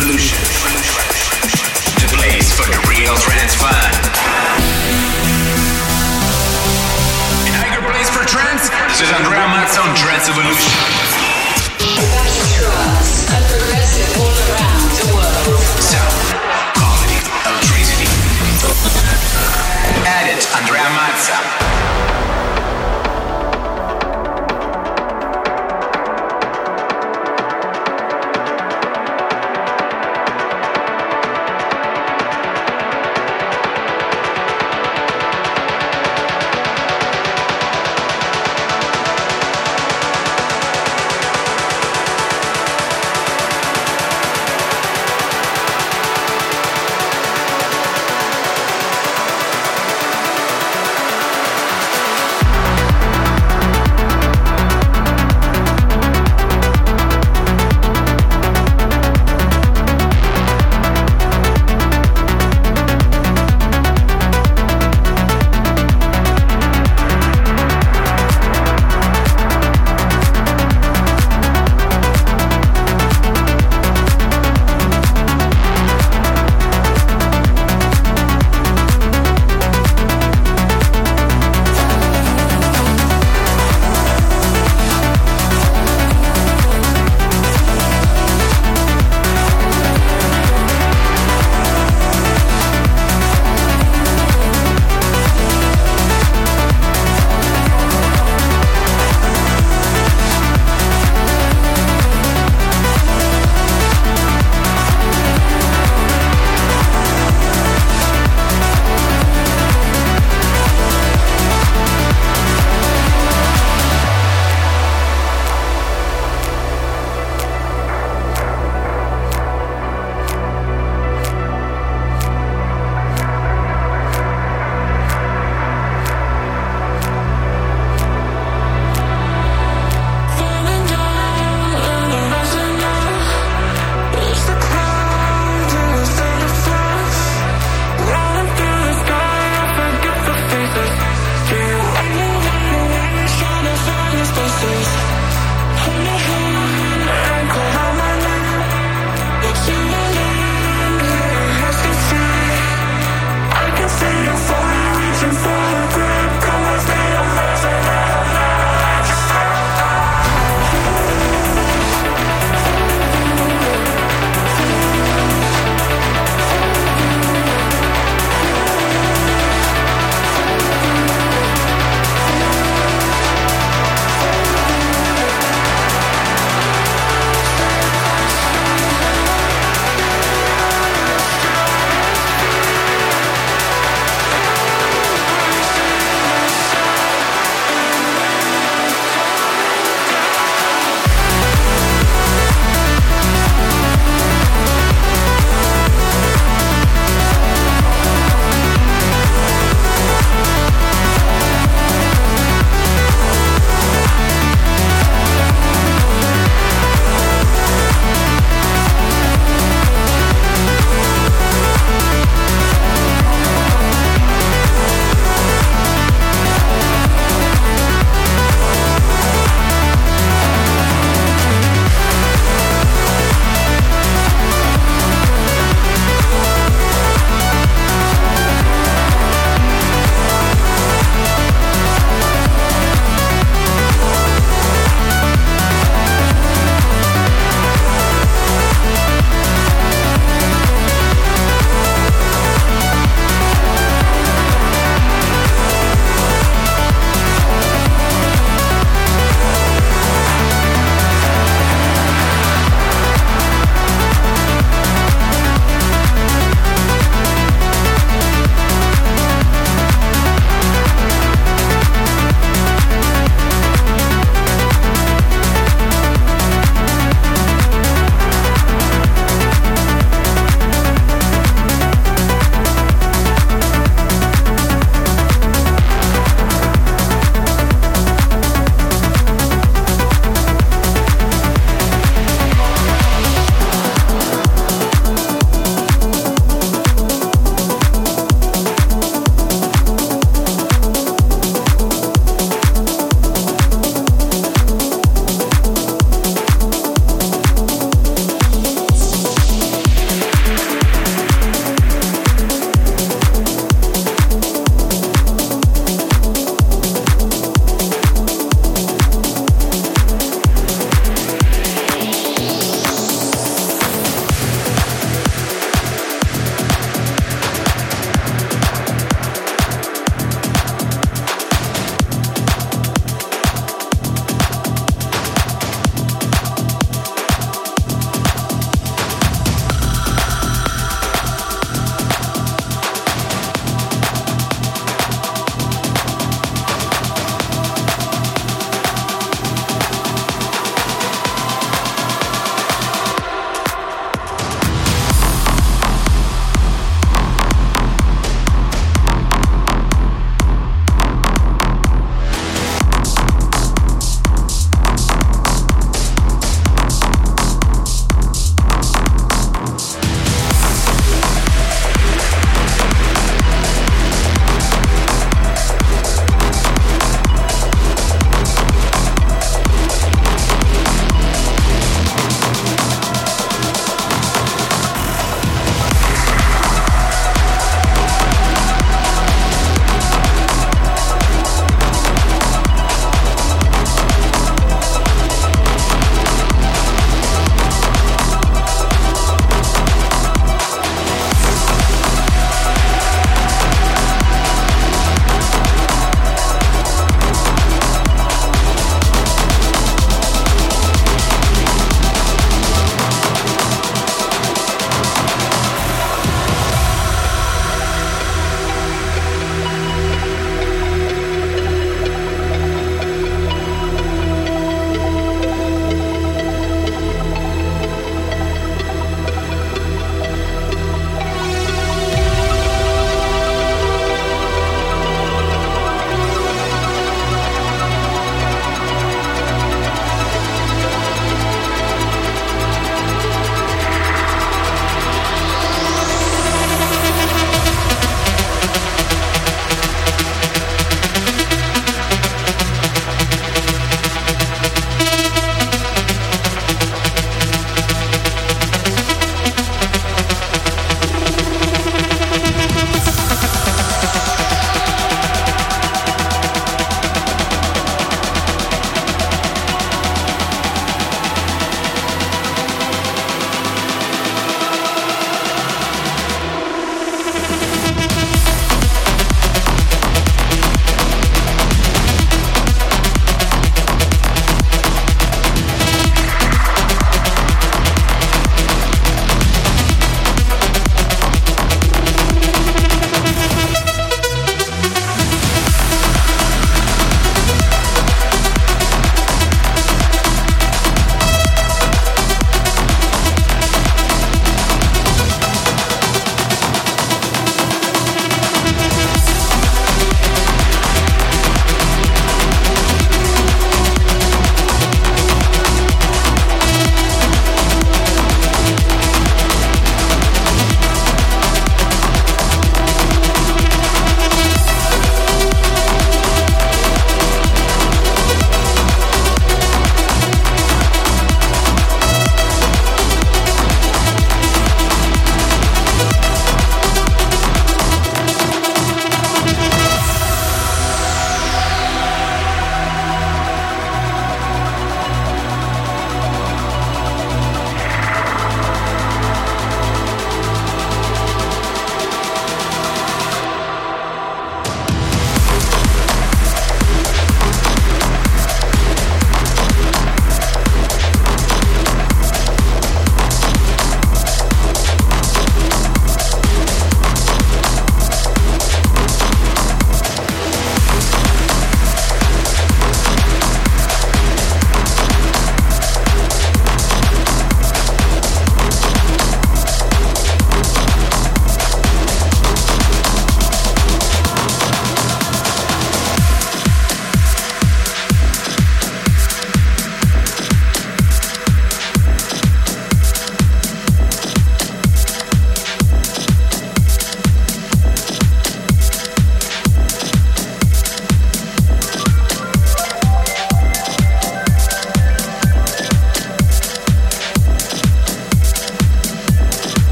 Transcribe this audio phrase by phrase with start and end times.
[0.00, 0.40] Evolution.
[2.00, 3.52] The place for the real trance
[7.84, 9.12] Place for Trance, this is
[9.94, 10.72] Trance Evolution.
[13.28, 15.60] and progressive all around the world.
[17.44, 18.08] Electricity.
[20.08, 21.59] Edit.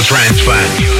[0.00, 0.32] Fan.
[0.46, 0.91] Fan,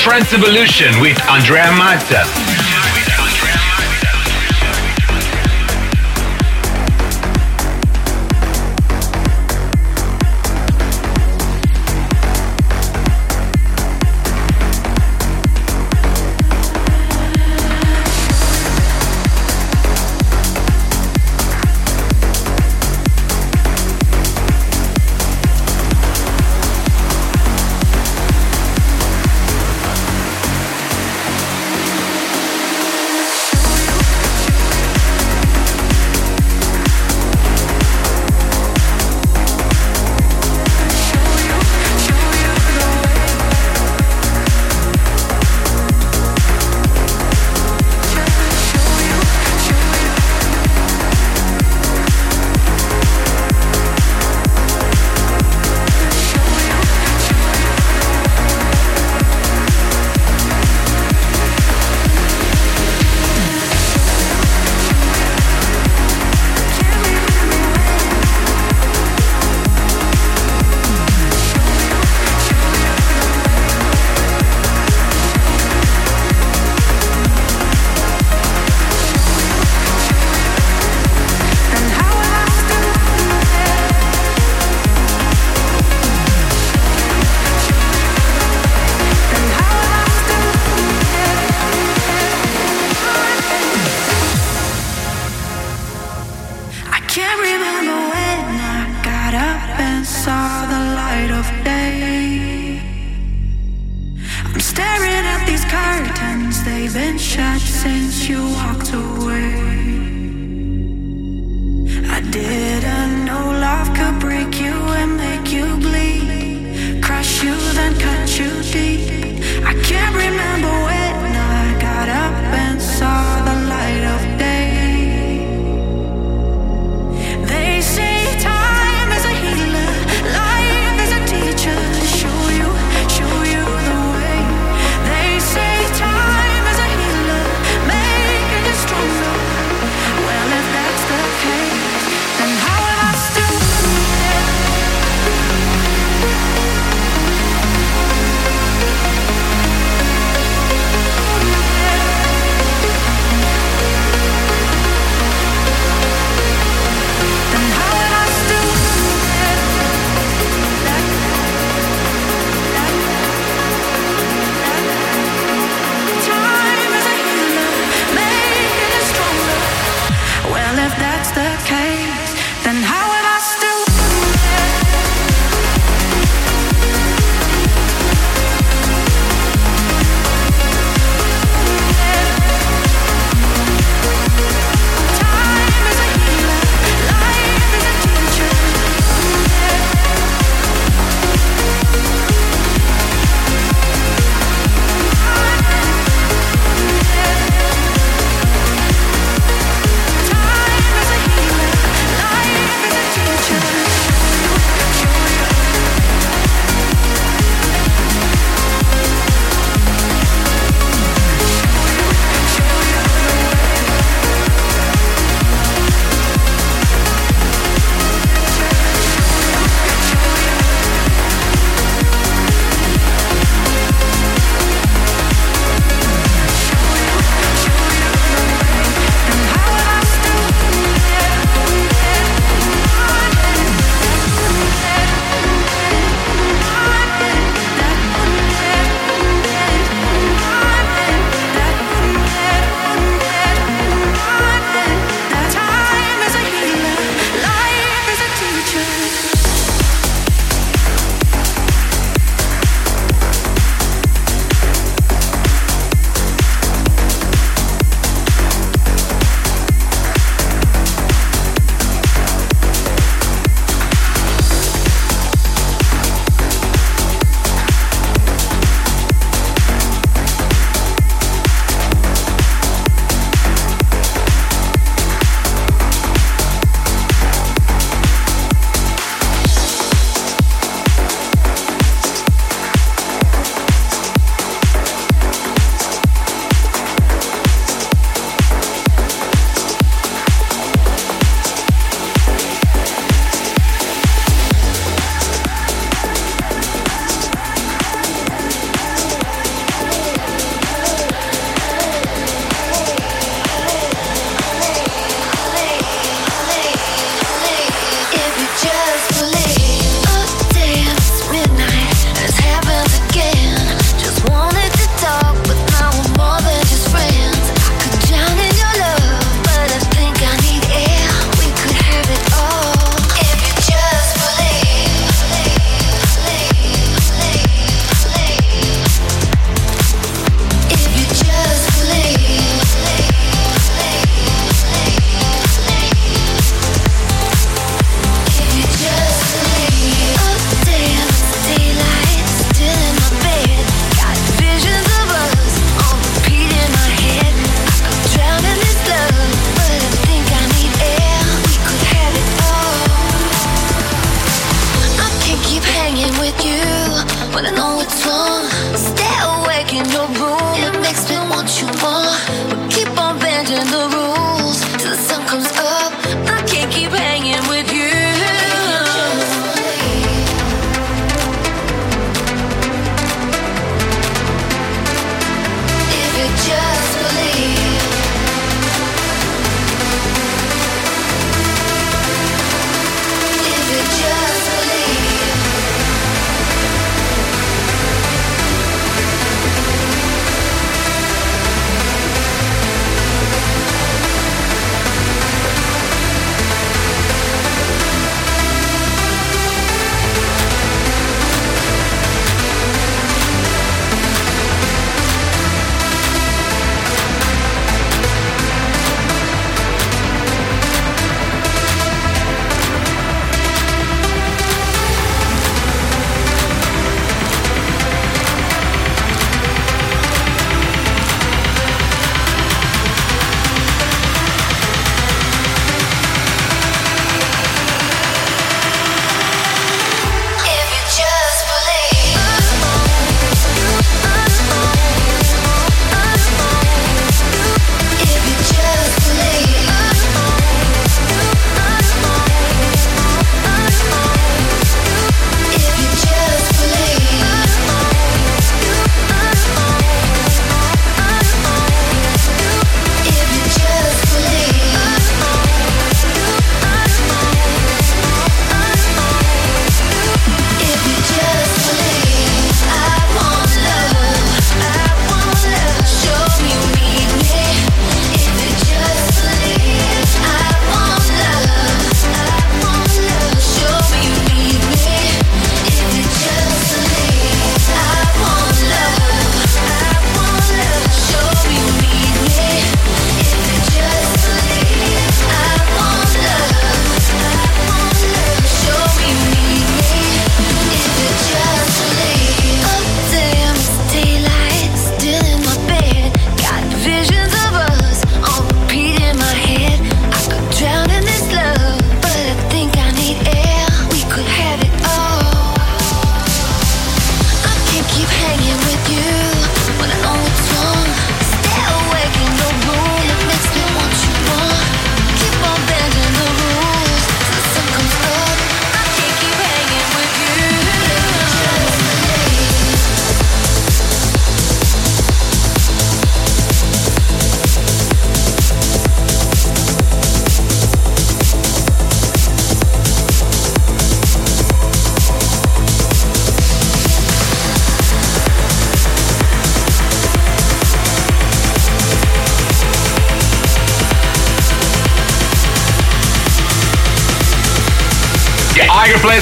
[0.00, 2.49] Trance Evolution with Andrea Mazza.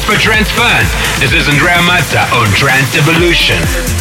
[0.08, 0.88] For trance fans.
[1.20, 3.97] This is Andrea Mazza on Trance Evolution.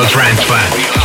[0.00, 0.97] For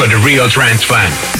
[0.00, 1.39] for the real trance fan.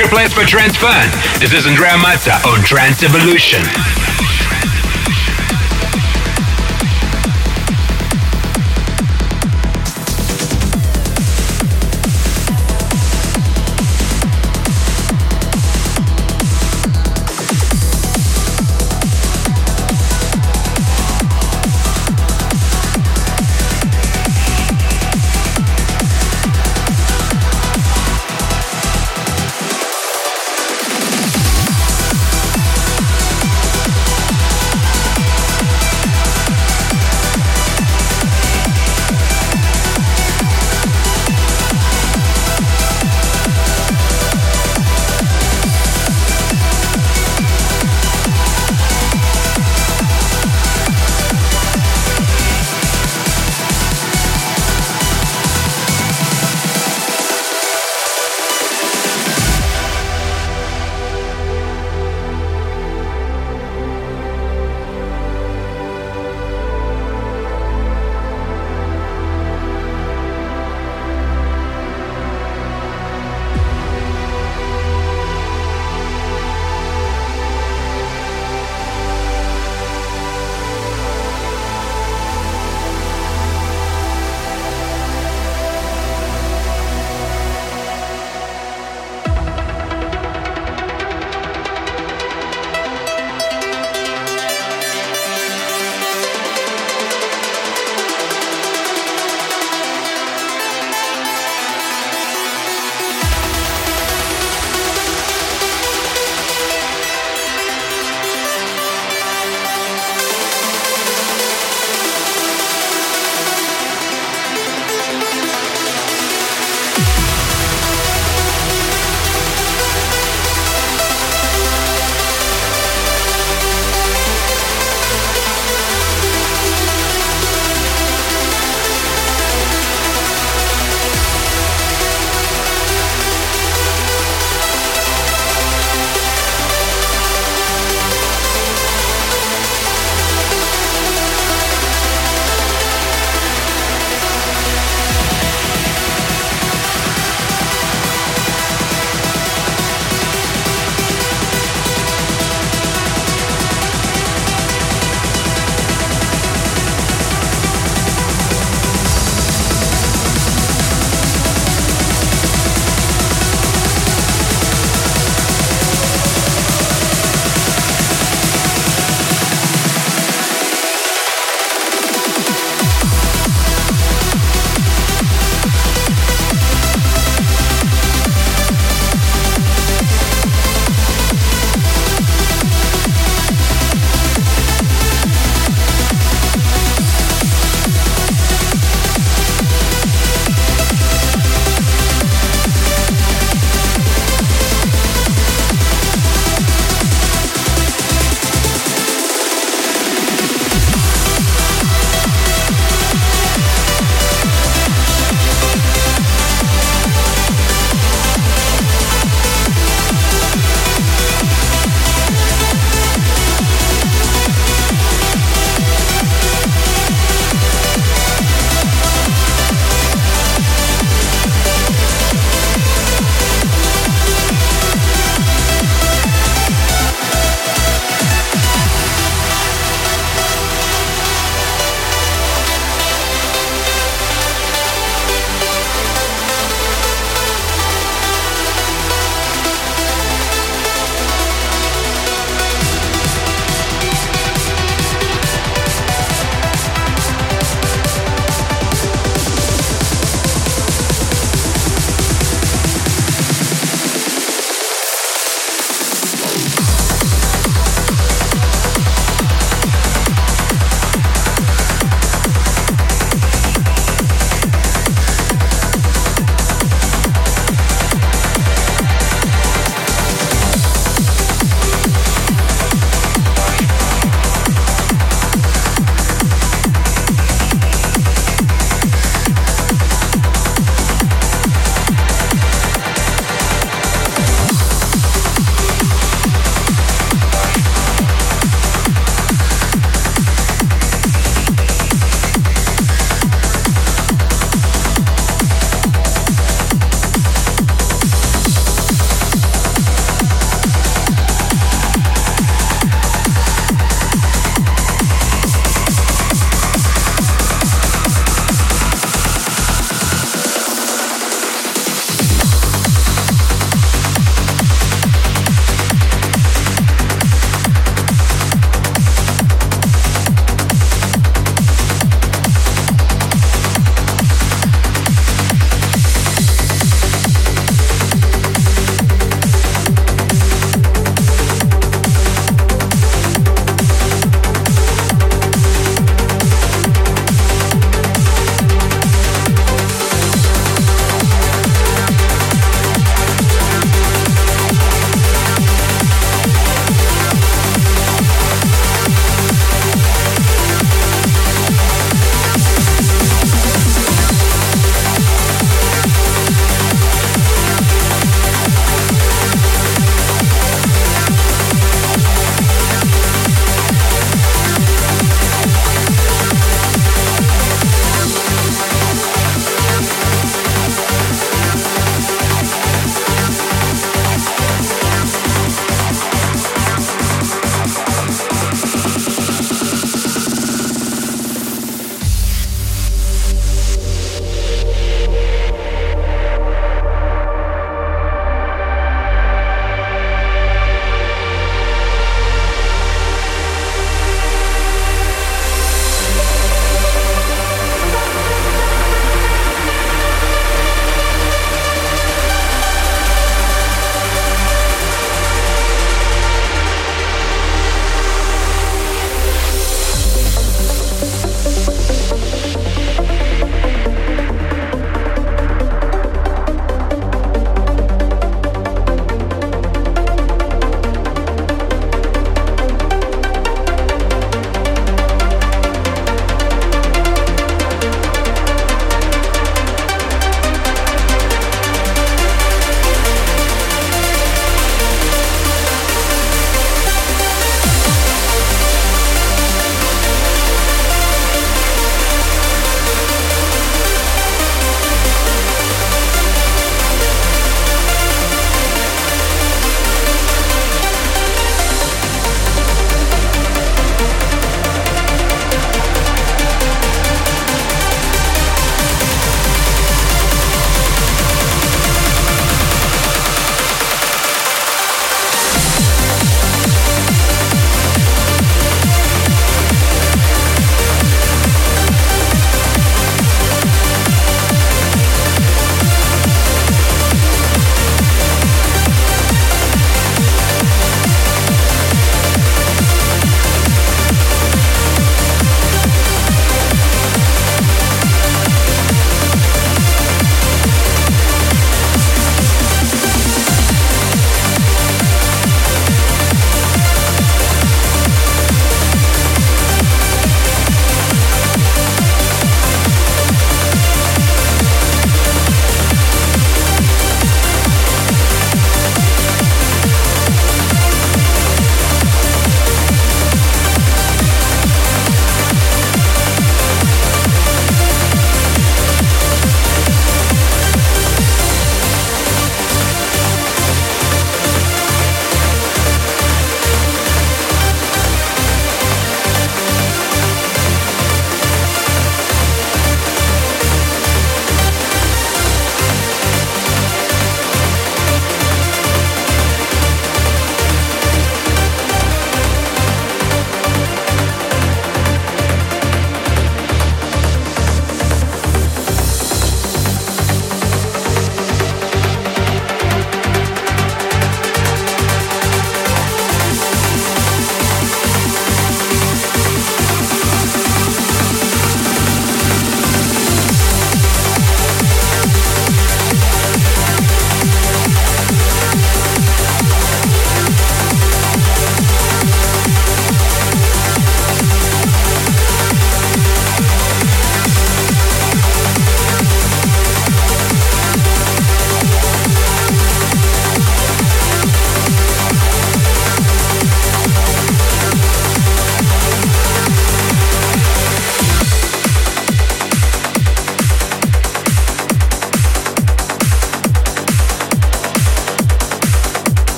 [0.00, 1.10] I got place for trance fun.
[1.40, 3.60] This is Andrea Mazza on Trance Evolution.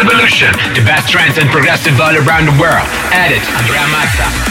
[0.00, 2.88] Evolution, the best trance and progressive all around the world.
[3.12, 4.49] Edit Andrea Mazza.